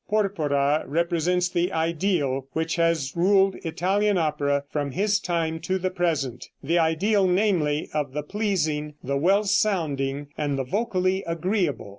Porpora 0.09 0.83
represents 0.87 1.47
the 1.47 1.71
ideal 1.71 2.47
which 2.53 2.75
has 2.77 3.13
ruled 3.15 3.55
Italian 3.63 4.17
opera 4.17 4.63
from 4.67 4.89
his 4.93 5.19
time 5.19 5.59
to 5.59 5.77
the 5.77 5.91
present, 5.91 6.47
the 6.63 6.79
ideal, 6.79 7.27
namely, 7.27 7.87
of 7.93 8.13
the 8.13 8.23
pleasing, 8.23 8.95
the 9.03 9.15
well 9.17 9.43
sounding, 9.43 10.29
and 10.35 10.57
the 10.57 10.63
vocally 10.63 11.23
agreeable. 11.27 11.89